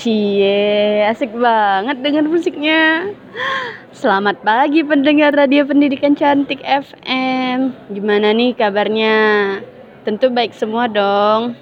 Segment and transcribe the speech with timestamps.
[0.00, 3.12] cie, asik banget dengan musiknya.
[3.92, 7.76] Selamat pagi pendengar Radio Pendidikan Cantik FM.
[7.92, 9.60] Gimana nih kabarnya?
[10.08, 11.52] Tentu baik semua dong.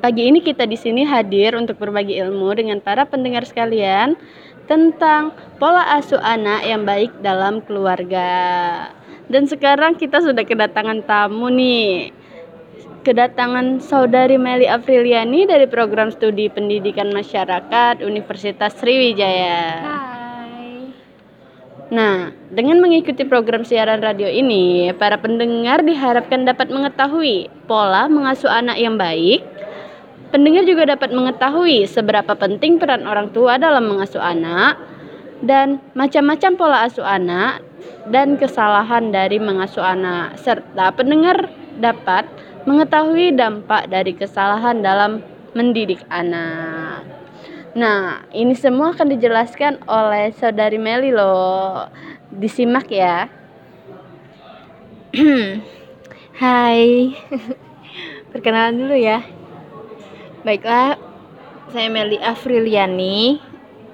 [0.00, 4.16] Pagi ini kita di sini hadir untuk berbagi ilmu dengan para pendengar sekalian
[4.64, 8.32] tentang pola asuh anak yang baik dalam keluarga.
[9.28, 12.23] Dan sekarang kita sudah kedatangan tamu nih.
[13.04, 19.60] Kedatangan saudari Meli Apriliani dari program studi pendidikan masyarakat Universitas Sriwijaya.
[19.84, 20.88] Hai.
[21.92, 28.80] Nah, dengan mengikuti program siaran radio ini, para pendengar diharapkan dapat mengetahui pola mengasuh anak
[28.80, 29.44] yang baik.
[30.32, 34.80] Pendengar juga dapat mengetahui seberapa penting peran orang tua dalam mengasuh anak
[35.44, 37.60] dan macam-macam pola asuh anak
[38.08, 42.24] dan kesalahan dari mengasuh anak serta pendengar dapat
[42.64, 45.20] mengetahui dampak dari kesalahan dalam
[45.52, 47.04] mendidik anak.
[47.76, 51.90] Nah, ini semua akan dijelaskan oleh saudari Meli loh.
[52.32, 53.28] Disimak ya.
[56.42, 57.14] Hai.
[58.32, 59.22] Perkenalan dulu ya.
[60.42, 60.98] Baiklah,
[61.70, 63.38] saya Meli Afriliani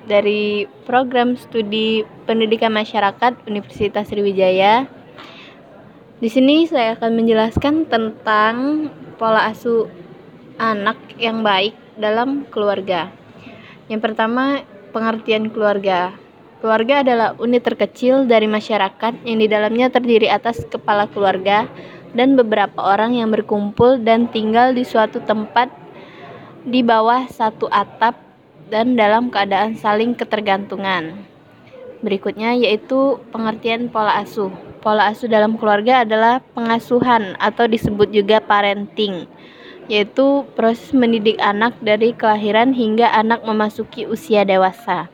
[0.04, 4.99] dari program studi Pendidikan Masyarakat Universitas Sriwijaya.
[6.20, 9.88] Di sini saya akan menjelaskan tentang pola asuh
[10.60, 13.08] anak yang baik dalam keluarga.
[13.88, 14.60] Yang pertama,
[14.92, 16.12] pengertian keluarga.
[16.60, 21.64] Keluarga adalah unit terkecil dari masyarakat yang di dalamnya terdiri atas kepala keluarga
[22.12, 25.72] dan beberapa orang yang berkumpul dan tinggal di suatu tempat
[26.68, 28.20] di bawah satu atap
[28.68, 31.16] dan dalam keadaan saling ketergantungan.
[32.04, 34.69] Berikutnya yaitu pengertian pola asuh.
[34.80, 39.28] Pola asuh dalam keluarga adalah pengasuhan atau disebut juga parenting,
[39.92, 45.12] yaitu proses mendidik anak dari kelahiran hingga anak memasuki usia dewasa.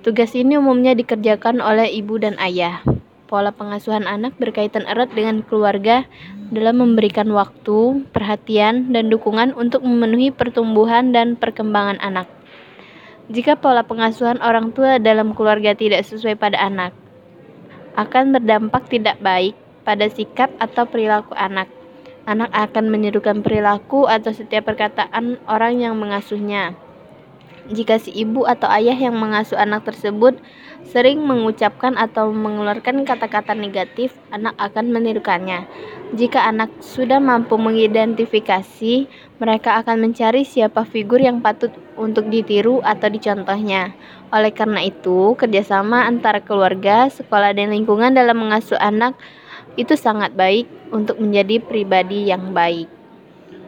[0.00, 2.80] Tugas ini umumnya dikerjakan oleh ibu dan ayah.
[3.28, 6.08] Pola pengasuhan anak berkaitan erat dengan keluarga
[6.48, 12.30] dalam memberikan waktu, perhatian, dan dukungan untuk memenuhi pertumbuhan dan perkembangan anak.
[13.28, 16.96] Jika pola pengasuhan orang tua dalam keluarga tidak sesuai pada anak,
[17.96, 21.72] akan berdampak tidak baik pada sikap atau perilaku anak.
[22.26, 26.76] Anak akan menirukan perilaku atau setiap perkataan orang yang mengasuhnya.
[27.66, 30.38] Jika si ibu atau ayah yang mengasuh anak tersebut
[30.86, 35.66] sering mengucapkan atau mengeluarkan kata-kata negatif, anak akan menirukannya.
[36.14, 43.08] Jika anak sudah mampu mengidentifikasi, mereka akan mencari siapa figur yang patut untuk ditiru atau
[43.12, 43.92] dicontohnya.
[44.32, 49.12] Oleh karena itu, kerjasama antara keluarga, sekolah, dan lingkungan dalam mengasuh anak
[49.76, 52.88] itu sangat baik untuk menjadi pribadi yang baik.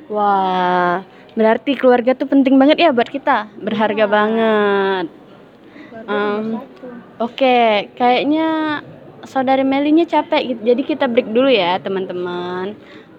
[0.09, 1.05] Wah,
[1.37, 3.53] berarti keluarga tuh penting banget ya buat kita.
[3.61, 5.07] Berharga banget.
[6.09, 6.65] Um,
[7.19, 8.79] Oke, kayaknya
[9.27, 10.61] saudari Melinya capek gitu.
[10.71, 12.79] Jadi kita break dulu ya, teman-teman.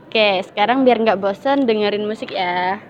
[0.09, 2.81] Oke, sekarang biar nggak bosan dengerin musik ya.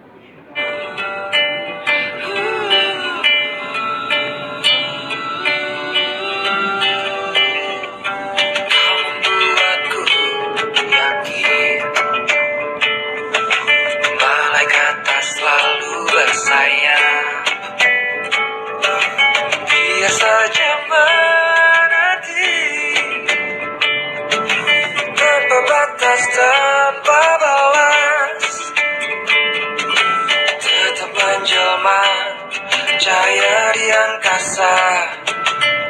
[33.87, 35.23] yang kasar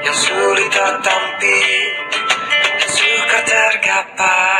[0.05, 1.61] Yang sulit tertampi
[2.77, 4.58] Yang suka tergapai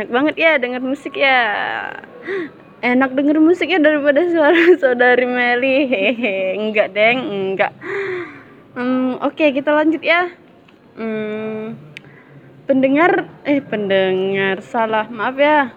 [0.00, 1.36] enak banget ya denger musik ya.
[2.80, 5.84] Enak denger musiknya daripada suara saudari Meli.
[5.84, 7.76] Hehe, enggak deng, enggak.
[8.72, 10.32] Hmm, oke kita lanjut ya.
[10.96, 11.76] Hmm,
[12.64, 15.76] pendengar, eh pendengar salah, maaf ya.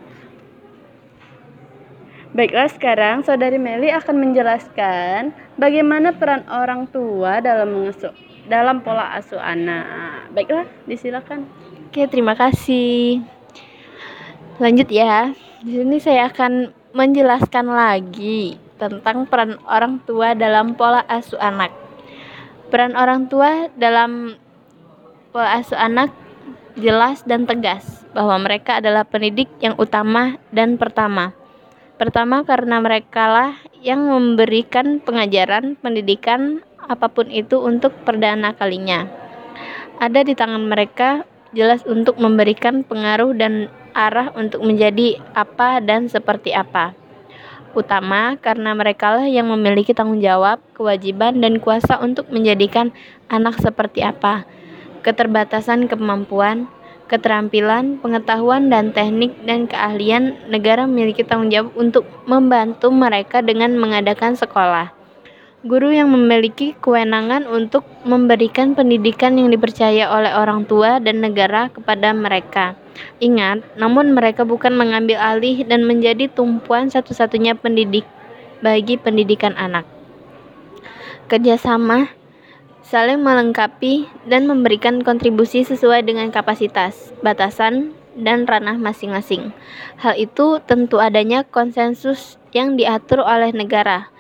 [2.32, 8.16] Baiklah sekarang saudari Meli akan menjelaskan bagaimana peran orang tua dalam mengasuh
[8.48, 10.32] dalam pola asuh anak.
[10.32, 11.44] Baiklah, disilakan.
[11.92, 13.33] Oke, terima kasih.
[14.62, 15.34] Lanjut ya.
[15.66, 21.74] Di sini saya akan menjelaskan lagi tentang peran orang tua dalam pola asuh anak.
[22.70, 24.38] Peran orang tua dalam
[25.34, 26.14] pola asuh anak
[26.78, 31.34] jelas dan tegas bahwa mereka adalah pendidik yang utama dan pertama.
[31.98, 33.52] Pertama karena mereka lah
[33.82, 39.10] yang memberikan pengajaran, pendidikan apa pun itu untuk perdana kalinya.
[39.98, 41.26] Ada di tangan mereka
[41.58, 46.98] jelas untuk memberikan pengaruh dan arah untuk menjadi apa dan seperti apa.
[47.74, 52.94] Utama karena mereka lah yang memiliki tanggung jawab, kewajiban, dan kuasa untuk menjadikan
[53.34, 54.46] anak seperti apa.
[55.02, 56.70] Keterbatasan kemampuan,
[57.10, 64.38] keterampilan, pengetahuan, dan teknik dan keahlian negara memiliki tanggung jawab untuk membantu mereka dengan mengadakan
[64.38, 65.03] sekolah
[65.64, 72.12] guru yang memiliki kewenangan untuk memberikan pendidikan yang dipercaya oleh orang tua dan negara kepada
[72.12, 72.76] mereka.
[73.24, 78.04] Ingat, namun mereka bukan mengambil alih dan menjadi tumpuan satu-satunya pendidik
[78.60, 79.88] bagi pendidikan anak.
[81.32, 82.12] Kerjasama
[82.84, 89.56] saling melengkapi dan memberikan kontribusi sesuai dengan kapasitas, batasan, dan ranah masing-masing.
[89.98, 94.13] Hal itu tentu adanya konsensus yang diatur oleh negara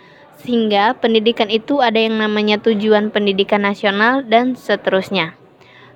[0.44, 5.40] sehingga pendidikan itu ada yang namanya tujuan pendidikan nasional dan seterusnya.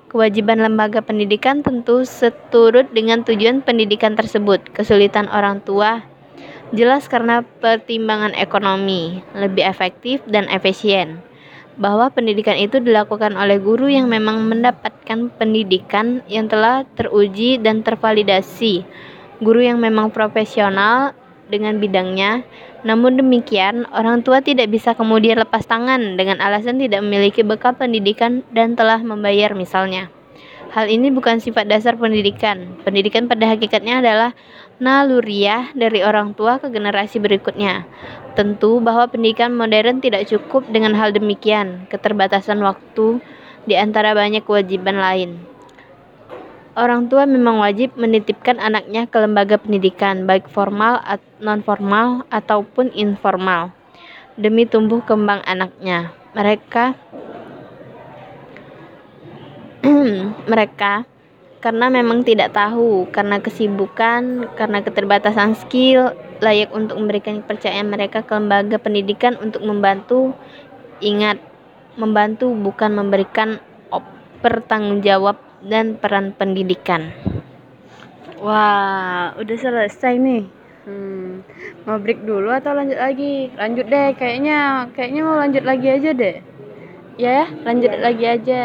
[0.08, 4.64] Kewajiban lembaga pendidikan tentu seturut dengan tujuan pendidikan tersebut.
[4.72, 6.08] Kesulitan orang tua
[6.72, 11.20] jelas karena pertimbangan ekonomi, lebih efektif dan efisien.
[11.76, 18.88] Bahwa pendidikan itu dilakukan oleh guru yang memang mendapatkan pendidikan yang telah teruji dan tervalidasi.
[19.44, 21.14] Guru yang memang profesional
[21.48, 22.44] dengan bidangnya
[22.86, 28.46] namun demikian, orang tua tidak bisa kemudian lepas tangan dengan alasan tidak memiliki bekal pendidikan
[28.54, 30.14] dan telah membayar misalnya.
[30.72, 32.80] Hal ini bukan sifat dasar pendidikan.
[32.88, 34.32] Pendidikan pada hakikatnya adalah
[34.78, 37.88] naluriah dari orang tua ke generasi berikutnya.
[38.38, 43.24] Tentu bahwa pendidikan modern tidak cukup dengan hal demikian, keterbatasan waktu
[43.66, 45.57] di antara banyak kewajiban lain.
[46.78, 51.02] Orang tua memang wajib menitipkan anaknya ke lembaga pendidikan, baik formal,
[51.42, 53.74] non formal, ataupun informal,
[54.38, 56.14] demi tumbuh kembang anaknya.
[56.38, 56.94] Mereka
[60.54, 61.10] mereka
[61.66, 66.14] karena memang tidak tahu, karena kesibukan, karena keterbatasan skill,
[66.46, 70.38] layak untuk memberikan kepercayaan mereka ke lembaga pendidikan untuk membantu.
[71.02, 71.42] Ingat,
[71.98, 73.58] membantu bukan memberikan
[74.46, 77.10] pertanggungjawab dan peran pendidikan.
[78.38, 80.46] Wah, udah selesai nih.
[80.88, 81.44] Hmm,
[81.84, 83.50] mau break dulu atau lanjut lagi?
[83.58, 86.36] Lanjut deh, kayaknya kayaknya mau lanjut lagi aja deh.
[87.18, 88.00] Ya, lanjut ya.
[88.00, 88.62] lagi aja.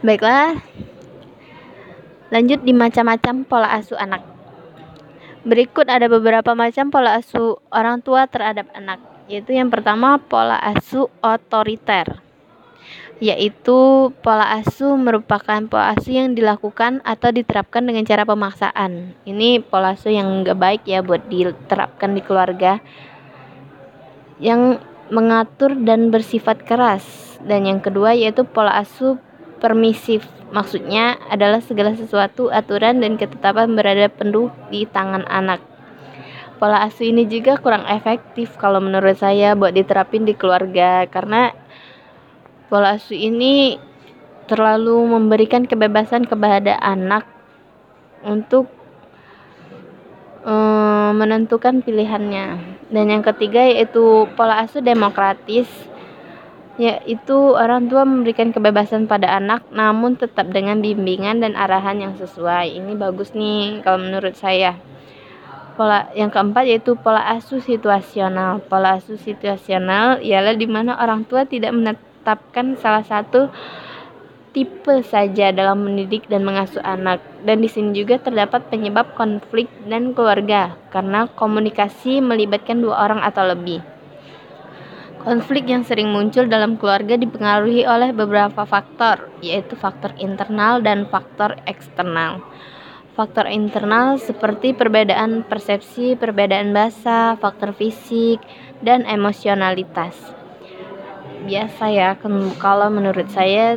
[0.00, 0.58] Baiklah.
[2.32, 4.24] Lanjut di macam-macam pola asuh anak.
[5.44, 11.12] Berikut ada beberapa macam pola asuh orang tua terhadap anak, yaitu yang pertama pola asuh
[11.20, 12.23] otoriter
[13.22, 19.14] yaitu pola asuh merupakan pola asuh yang dilakukan atau diterapkan dengan cara pemaksaan.
[19.22, 22.82] Ini pola asuh yang enggak baik ya buat diterapkan di keluarga
[24.42, 24.82] yang
[25.14, 27.36] mengatur dan bersifat keras.
[27.44, 29.20] Dan yang kedua yaitu pola asuh
[29.62, 30.26] permisif.
[30.54, 35.58] Maksudnya adalah segala sesuatu aturan dan ketetapan berada penuh di tangan anak.
[36.62, 41.50] Pola asuh ini juga kurang efektif kalau menurut saya buat diterapin di keluarga karena
[42.72, 43.76] Pola asuh ini
[44.48, 47.28] terlalu memberikan kebebasan kepada anak
[48.24, 48.72] untuk
[50.44, 52.80] um, menentukan pilihannya.
[52.88, 55.68] Dan yang ketiga yaitu pola asuh demokratis
[56.74, 62.74] yaitu orang tua memberikan kebebasan pada anak namun tetap dengan bimbingan dan arahan yang sesuai.
[62.74, 64.76] Ini bagus nih kalau menurut saya.
[65.74, 68.62] pola yang keempat yaitu pola asuh situasional.
[68.70, 72.13] Pola asuh situasional ialah di mana orang tua tidak menetapkan
[72.80, 73.52] salah satu
[74.54, 77.20] tipe saja dalam mendidik dan mengasuh anak.
[77.42, 83.44] Dan di sini juga terdapat penyebab konflik dan keluarga karena komunikasi melibatkan dua orang atau
[83.44, 83.82] lebih.
[85.24, 91.56] Konflik yang sering muncul dalam keluarga dipengaruhi oleh beberapa faktor, yaitu faktor internal dan faktor
[91.64, 92.44] eksternal.
[93.16, 98.36] Faktor internal seperti perbedaan persepsi, perbedaan bahasa, faktor fisik,
[98.84, 100.43] dan emosionalitas.
[101.44, 102.16] Biasa ya,
[102.56, 103.76] kalau menurut saya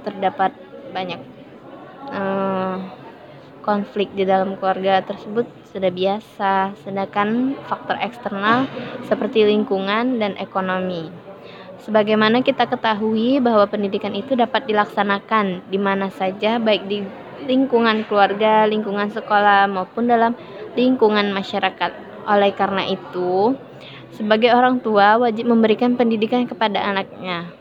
[0.00, 0.56] terdapat
[0.96, 1.20] banyak
[2.08, 2.80] uh,
[3.60, 8.64] konflik di dalam keluarga tersebut sudah biasa, sedangkan faktor eksternal
[9.04, 11.12] seperti lingkungan dan ekonomi.
[11.84, 17.04] Sebagaimana kita ketahui bahwa pendidikan itu dapat dilaksanakan di mana saja, baik di
[17.44, 20.32] lingkungan keluarga, lingkungan sekolah, maupun dalam
[20.72, 21.92] lingkungan masyarakat.
[22.26, 23.54] Oleh karena itu,
[24.16, 27.52] sebagai orang tua wajib memberikan pendidikan kepada anaknya.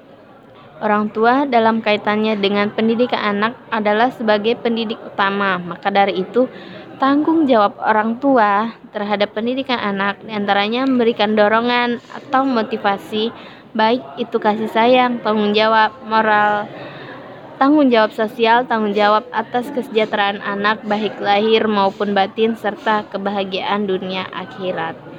[0.80, 5.56] Orang tua dalam kaitannya dengan pendidikan anak adalah sebagai pendidik utama.
[5.56, 6.52] Maka dari itu,
[7.00, 13.32] tanggung jawab orang tua terhadap pendidikan anak di antaranya memberikan dorongan atau motivasi,
[13.72, 16.68] baik itu kasih sayang, tanggung jawab, moral,
[17.56, 24.28] tanggung jawab sosial, tanggung jawab atas kesejahteraan anak baik lahir maupun batin serta kebahagiaan dunia
[24.32, 25.15] akhirat.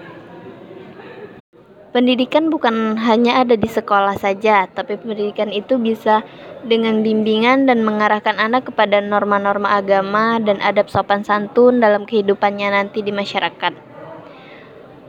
[1.97, 6.29] Pendidikan bukan hanya ada di sekolah saja, tapi pendidikan itu bisa
[6.61, 13.00] dengan bimbingan dan mengarahkan anak kepada norma-norma agama dan adab sopan santun dalam kehidupannya nanti
[13.00, 13.73] di masyarakat.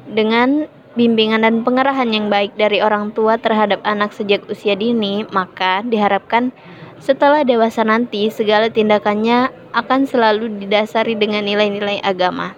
[0.07, 5.83] Dengan bimbingan dan pengarahan yang baik dari orang tua terhadap anak sejak usia dini, maka
[5.83, 6.55] diharapkan
[7.03, 12.55] setelah dewasa nanti segala tindakannya akan selalu didasari dengan nilai-nilai agama.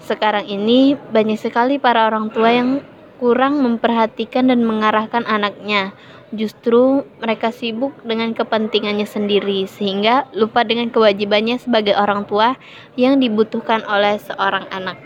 [0.00, 2.80] Sekarang ini banyak sekali para orang tua yang
[3.18, 5.92] kurang memperhatikan dan mengarahkan anaknya.
[6.30, 12.54] Justru mereka sibuk dengan kepentingannya sendiri, sehingga lupa dengan kewajibannya sebagai orang tua
[12.94, 14.96] yang dibutuhkan oleh seorang anak.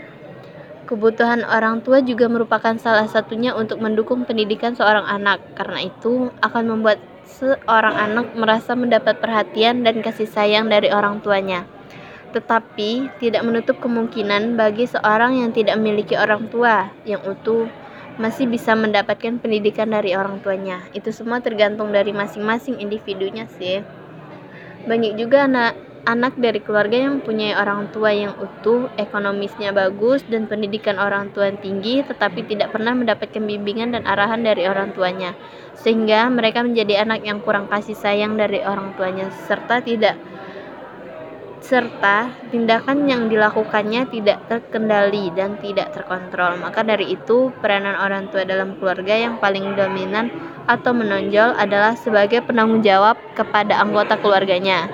[0.83, 6.63] Kebutuhan orang tua juga merupakan salah satunya untuk mendukung pendidikan seorang anak, karena itu akan
[6.75, 11.65] membuat seorang anak merasa mendapat perhatian dan kasih sayang dari orang tuanya
[12.33, 17.69] tetapi tidak menutup kemungkinan bagi seorang yang tidak memiliki orang tua yang utuh
[18.21, 20.85] masih bisa mendapatkan pendidikan dari orang tuanya.
[20.93, 23.81] Itu semua tergantung dari masing-masing individunya sih.
[24.85, 30.51] Banyak juga anak anak dari keluarga yang punya orang tua yang utuh, ekonomisnya bagus dan
[30.51, 35.31] pendidikan orang tua yang tinggi tetapi tidak pernah mendapatkan bimbingan dan arahan dari orang tuanya.
[35.79, 40.19] Sehingga mereka menjadi anak yang kurang kasih sayang dari orang tuanya serta tidak
[41.63, 46.59] serta tindakan yang dilakukannya tidak terkendali dan tidak terkontrol.
[46.59, 50.27] Maka dari itu, peranan orang tua dalam keluarga yang paling dominan
[50.67, 54.91] atau menonjol adalah sebagai penanggung jawab kepada anggota keluarganya.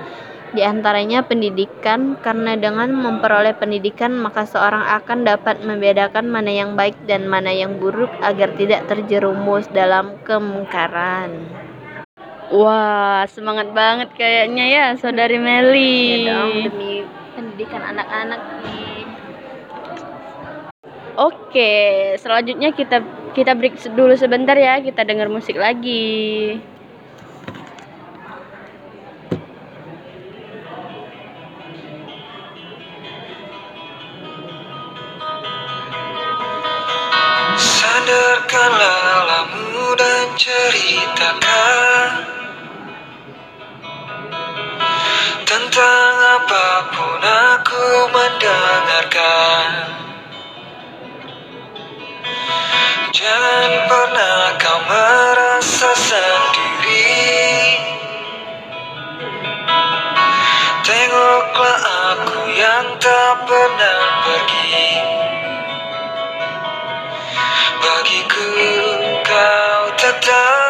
[0.50, 6.98] Di antaranya pendidikan, karena dengan memperoleh pendidikan maka seorang akan dapat membedakan mana yang baik
[7.06, 11.69] dan mana yang buruk agar tidak terjerumus dalam kemungkaran.
[12.50, 16.26] Wah, semangat banget kayaknya ya, Saudari Meli.
[16.26, 17.06] Ya dong, demi
[17.38, 19.06] pendidikan anak-anak nih.
[21.14, 21.74] Oke,
[22.18, 23.06] selanjutnya kita
[23.38, 26.58] kita break dulu sebentar ya, kita dengar musik lagi.
[37.62, 42.39] Sandarkanlah lamu dan ceritakan
[46.80, 49.68] apa pun aku mendengarkan
[53.12, 57.20] Jangan pernah kau merasa sendiri.
[60.88, 61.84] Tengoklah
[62.16, 64.88] aku yang tak pernah pergi.
[67.84, 68.52] Bagiku
[69.28, 70.69] kau tetap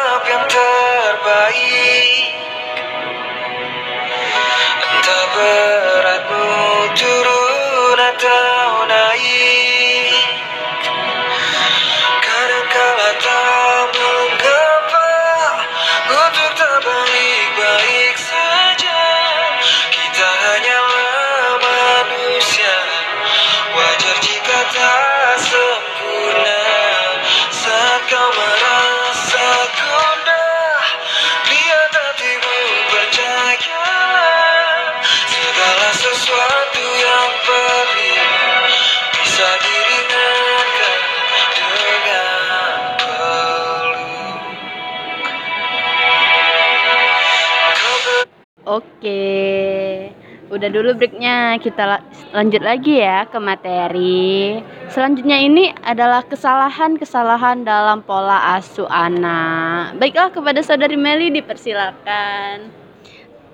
[50.60, 52.04] Udah dulu breaknya, kita la-
[52.36, 54.60] lanjut lagi ya ke materi.
[54.92, 59.96] Selanjutnya ini adalah kesalahan-kesalahan dalam pola asuh anak.
[59.96, 62.68] Baiklah kepada saudari Meli dipersilakan.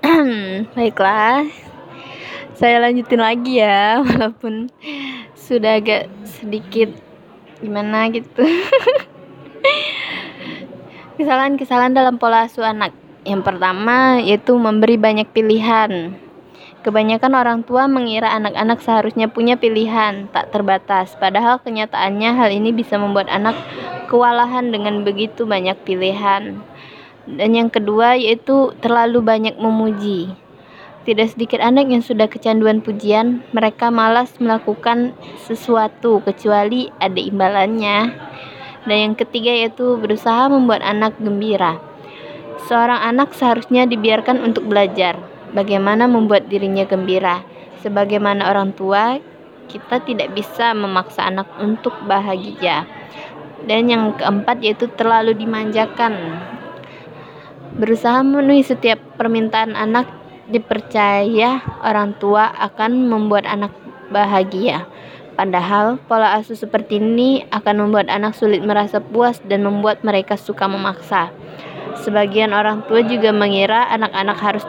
[0.75, 1.47] Baiklah.
[2.59, 4.67] Saya lanjutin lagi ya, walaupun
[5.31, 6.91] sudah agak sedikit
[7.63, 8.43] gimana gitu.
[11.15, 12.91] Kesalahan-kesalahan dalam pola asuh anak.
[13.23, 16.26] Yang pertama yaitu memberi banyak pilihan.
[16.87, 22.95] Kebanyakan orang tua mengira anak-anak seharusnya punya pilihan tak terbatas, padahal kenyataannya hal ini bisa
[22.95, 23.59] membuat anak
[24.07, 26.63] kewalahan dengan begitu banyak pilihan.
[27.27, 30.31] Dan yang kedua yaitu terlalu banyak memuji.
[31.03, 35.11] Tidak sedikit anak yang sudah kecanduan pujian, mereka malas melakukan
[35.43, 38.15] sesuatu kecuali ada imbalannya.
[38.87, 41.83] Dan yang ketiga yaitu berusaha membuat anak gembira.
[42.71, 47.41] Seorang anak seharusnya dibiarkan untuk belajar bagaimana membuat dirinya gembira.
[47.81, 49.17] Sebagaimana orang tua,
[49.65, 52.85] kita tidak bisa memaksa anak untuk bahagia.
[53.65, 56.13] Dan yang keempat yaitu terlalu dimanjakan.
[57.73, 60.05] Berusaha memenuhi setiap permintaan anak
[60.47, 63.73] dipercaya orang tua akan membuat anak
[64.13, 64.87] bahagia.
[65.37, 70.65] Padahal pola asuh seperti ini akan membuat anak sulit merasa puas dan membuat mereka suka
[70.65, 71.29] memaksa.
[72.01, 74.65] Sebagian orang tua juga mengira anak-anak harus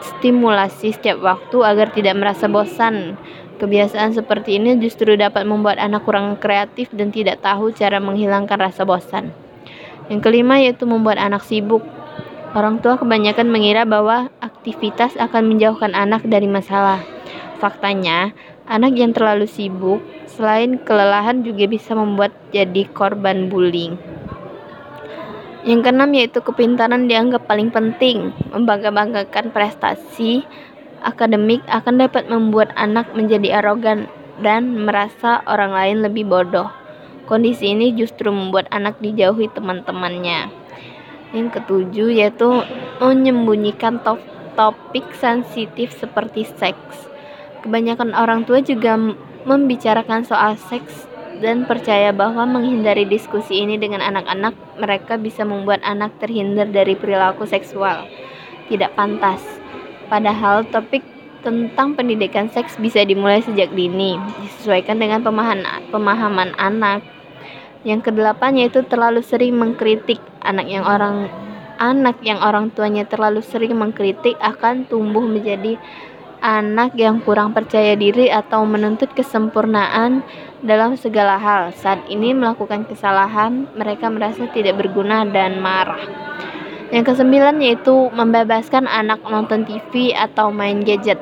[0.00, 3.18] distimulasi setiap waktu agar tidak merasa bosan.
[3.58, 8.86] Kebiasaan seperti ini justru dapat membuat anak kurang kreatif dan tidak tahu cara menghilangkan rasa
[8.86, 9.34] bosan.
[10.06, 11.82] Yang kelima yaitu membuat anak sibuk.
[12.56, 17.02] Orang tua kebanyakan mengira bahwa aktivitas akan menjauhkan anak dari masalah.
[17.58, 18.32] Faktanya,
[18.70, 23.98] anak yang terlalu sibuk selain kelelahan juga bisa membuat jadi korban bullying.
[25.66, 28.30] Yang keenam yaitu kepintaran dianggap paling penting.
[28.54, 30.46] Membangga-banggakan prestasi
[31.02, 34.06] akademik akan dapat membuat anak menjadi arogan
[34.38, 36.70] dan merasa orang lain lebih bodoh.
[37.26, 40.48] Kondisi ini justru membuat anak dijauhi teman-temannya.
[41.34, 42.62] Yang ketujuh yaitu
[43.02, 44.22] menyembunyikan top
[44.54, 47.10] topik sensitif seperti seks.
[47.66, 48.94] Kebanyakan orang tua juga
[49.42, 51.07] membicarakan soal seks
[51.38, 57.46] dan percaya bahwa menghindari diskusi ini dengan anak-anak, mereka bisa membuat anak terhindar dari perilaku
[57.46, 58.06] seksual
[58.68, 59.40] tidak pantas.
[60.12, 61.02] Padahal topik
[61.40, 67.00] tentang pendidikan seks bisa dimulai sejak dini, disesuaikan dengan pemahaman, pemahaman anak.
[67.86, 71.30] Yang kedelapan yaitu terlalu sering mengkritik anak yang orang
[71.78, 75.78] anak yang orang tuanya terlalu sering mengkritik akan tumbuh menjadi
[76.42, 80.22] anak yang kurang percaya diri atau menuntut kesempurnaan
[80.62, 81.70] dalam segala hal.
[81.74, 86.02] Saat ini melakukan kesalahan, mereka merasa tidak berguna dan marah.
[86.88, 91.20] Yang kesembilan yaitu membebaskan anak nonton TV atau main gadget.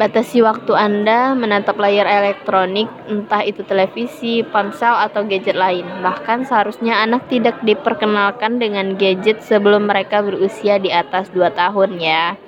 [0.00, 5.84] Batasi waktu Anda menatap layar elektronik, entah itu televisi, ponsel, atau gadget lain.
[6.00, 12.40] Bahkan seharusnya anak tidak diperkenalkan dengan gadget sebelum mereka berusia di atas 2 tahun ya.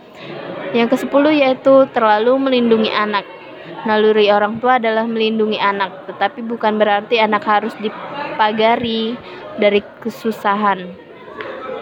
[0.73, 3.29] Yang ke-10 yaitu terlalu melindungi anak.
[3.83, 9.15] Naluri orang tua adalah melindungi anak, tetapi bukan berarti anak harus dipagari
[9.61, 10.87] dari kesusahan.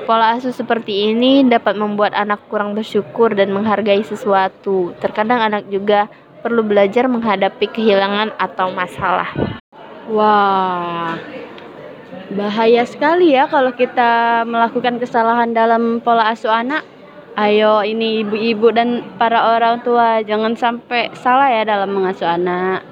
[0.08, 4.96] Pola asuh seperti ini dapat membuat anak kurang bersyukur dan menghargai sesuatu.
[4.98, 9.30] Terkadang anak juga perlu belajar menghadapi kehilangan atau masalah.
[10.10, 11.14] Wah,
[12.32, 16.82] bahaya sekali ya kalau kita melakukan kesalahan dalam pola asuh anak.
[17.38, 22.82] Ayo ini ibu-ibu dan para orang tua jangan sampai salah ya dalam mengasuh anak.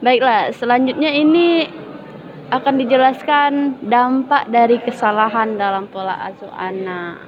[0.00, 1.68] Baiklah, selanjutnya ini
[2.48, 3.52] akan dijelaskan
[3.84, 7.20] dampak dari kesalahan dalam pola asuh anak.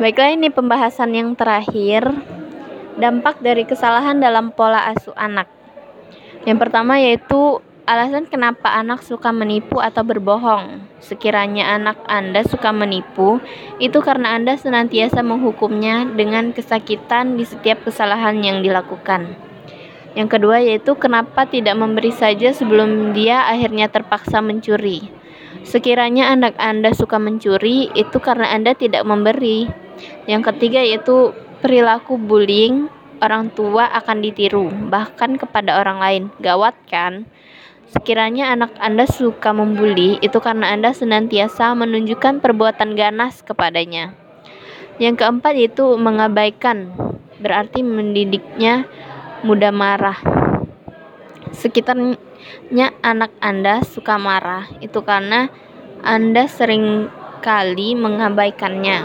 [0.00, 2.08] Baiklah ini pembahasan yang terakhir
[2.96, 5.46] dampak dari kesalahan dalam pola asuh anak.
[6.48, 10.84] Yang pertama yaitu alasan kenapa anak suka menipu atau berbohong.
[11.00, 13.40] Sekiranya anak Anda suka menipu,
[13.80, 19.32] itu karena Anda senantiasa menghukumnya dengan kesakitan di setiap kesalahan yang dilakukan.
[20.12, 25.08] Yang kedua yaitu kenapa tidak memberi saja sebelum dia akhirnya terpaksa mencuri.
[25.64, 29.64] Sekiranya anak Anda suka mencuri, itu karena Anda tidak memberi.
[30.28, 31.32] Yang ketiga yaitu
[31.64, 36.22] perilaku bullying, orang tua akan ditiru, bahkan kepada orang lain.
[36.38, 37.26] Gawat kan?
[37.88, 44.12] Sekiranya anak Anda suka membuli, itu karena Anda senantiasa menunjukkan perbuatan ganas kepadanya.
[45.00, 46.92] Yang keempat yaitu mengabaikan,
[47.40, 48.84] berarti mendidiknya
[49.40, 50.20] mudah marah.
[51.56, 55.48] Sekitarnya anak Anda suka marah, itu karena
[56.04, 57.08] Anda sering
[57.40, 58.98] kali mengabaikannya.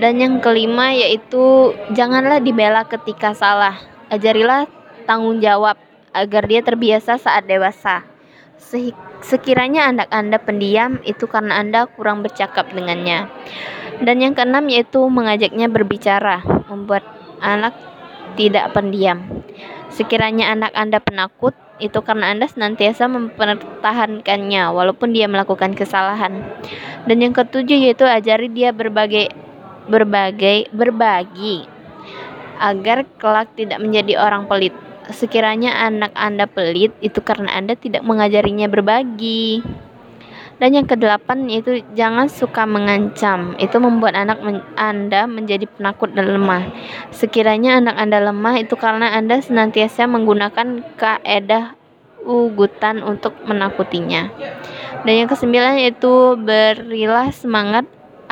[0.00, 3.76] Dan yang kelima yaitu janganlah dibela ketika salah.
[4.08, 4.64] Ajarilah
[5.04, 5.76] tanggung jawab
[6.12, 8.04] agar dia terbiasa saat dewasa.
[9.22, 13.28] Sekiranya anak Anda pendiam, itu karena Anda kurang bercakap dengannya.
[14.00, 17.04] Dan yang keenam yaitu mengajaknya berbicara, membuat
[17.42, 17.74] anak
[18.38, 19.44] tidak pendiam.
[19.92, 26.40] Sekiranya anak Anda penakut, itu karena Anda senantiasa mempertahankannya walaupun dia melakukan kesalahan.
[27.04, 29.34] Dan yang ketujuh yaitu ajari dia berbagai
[29.90, 31.66] berbagai berbagi
[32.62, 34.74] agar kelak tidak menjadi orang pelit.
[35.10, 39.64] Sekiranya anak Anda pelit, itu karena Anda tidak mengajarinya berbagi.
[40.62, 43.58] Dan yang kedelapan yaitu jangan suka mengancam.
[43.58, 46.70] Itu membuat anak men Anda menjadi penakut dan lemah.
[47.10, 51.74] Sekiranya anak Anda lemah itu karena Anda senantiasa menggunakan kaedah
[52.22, 54.30] ugutan untuk menakutinya.
[55.02, 57.82] Dan yang kesembilan yaitu berilah semangat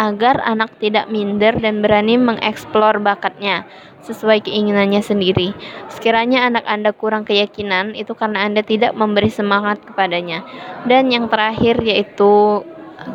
[0.01, 3.69] agar anak tidak minder dan berani mengeksplor bakatnya
[4.01, 5.53] sesuai keinginannya sendiri.
[5.93, 10.41] Sekiranya anak Anda kurang keyakinan, itu karena Anda tidak memberi semangat kepadanya.
[10.89, 12.65] Dan yang terakhir yaitu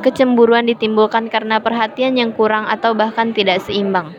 [0.05, 4.13] kecemburuan ditimbulkan karena perhatian yang kurang atau bahkan tidak seimbang.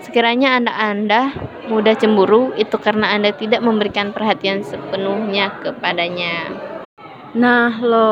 [0.00, 1.20] Sekiranya anak Anda
[1.68, 6.48] mudah cemburu, itu karena Anda tidak memberikan perhatian sepenuhnya kepadanya.
[7.36, 8.08] Nah, lo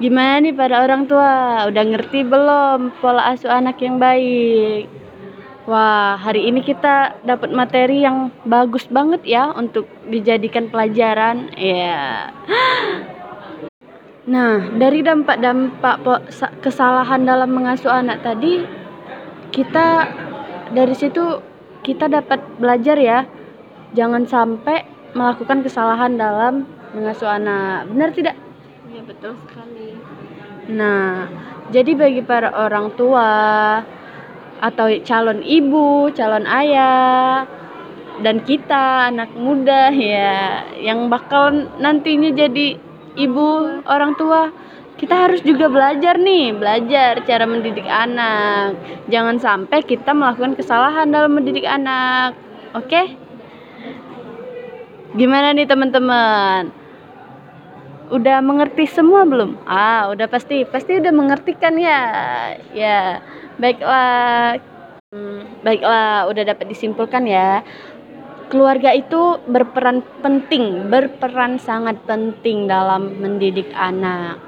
[0.00, 1.68] gimana nih pada orang tua?
[1.68, 4.88] Udah ngerti belum pola asuh anak yang baik?
[5.68, 11.52] Wah, hari ini kita dapat materi yang bagus banget ya untuk dijadikan pelajaran.
[11.54, 12.32] Ya.
[14.26, 16.02] Nah, dari dampak-dampak
[16.64, 18.66] kesalahan dalam mengasuh anak tadi,
[19.52, 20.10] kita
[20.74, 21.38] dari situ
[21.86, 23.28] kita dapat belajar ya.
[23.94, 24.86] Jangan sampai
[25.18, 27.90] melakukan kesalahan dalam mengasuh anak.
[27.90, 28.36] Benar tidak?
[28.90, 29.89] Ya, betul sekali.
[30.70, 31.26] Nah,
[31.74, 33.30] jadi bagi para orang tua,
[34.60, 37.48] atau calon ibu, calon ayah,
[38.20, 42.76] dan kita anak muda ya yang bakal nantinya jadi
[43.16, 44.52] ibu orang tua
[45.00, 48.76] kita harus juga belajar nih belajar cara mendidik anak
[49.08, 52.36] jangan sampai kita melakukan kesalahan dalam mendidik anak
[52.76, 53.16] oke okay?
[55.16, 56.68] gimana nih teman-teman
[58.10, 62.02] udah mengerti semua belum ah udah pasti pasti udah mengerti kan ya
[62.74, 63.22] ya
[63.60, 64.56] Baiklah,
[65.12, 67.60] hmm, baiklah, udah dapat disimpulkan ya.
[68.48, 74.40] Keluarga itu berperan penting, berperan sangat penting dalam mendidik anak.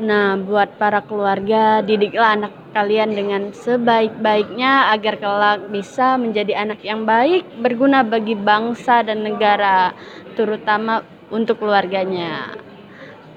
[0.00, 7.04] Nah, buat para keluarga, didiklah anak kalian dengan sebaik-baiknya agar kelak bisa menjadi anak yang
[7.04, 9.92] baik, berguna bagi bangsa dan negara,
[10.32, 12.56] terutama untuk keluarganya.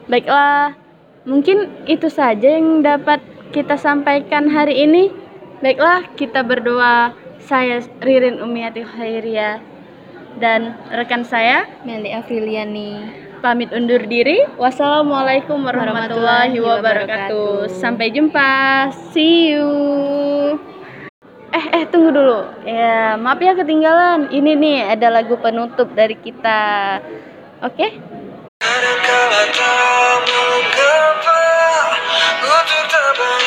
[0.03, 0.75] Baiklah,
[1.23, 3.23] mungkin itu saja yang dapat
[3.55, 5.13] kita sampaikan hari ini.
[5.63, 7.15] Baiklah, kita berdoa.
[7.43, 9.59] Saya Ririn Umiati Khairia
[10.39, 14.47] dan rekan saya Meli Afriliani pamit undur diri.
[14.55, 17.67] Wassalamualaikum warahmatullahi wabarakatuh.
[17.67, 18.87] Sampai jumpa.
[19.11, 19.67] See you.
[21.51, 22.47] Eh, eh, tunggu dulu.
[22.63, 24.31] Ya, maaf ya ketinggalan.
[24.31, 27.03] Ini nih ada lagu penutup dari kita.
[27.59, 27.75] Oke?
[27.75, 27.91] Okay?
[28.75, 29.69] Arka, Arka,
[30.41, 30.89] Arka,
[32.53, 32.79] Arka,
[33.21, 33.42] Arka,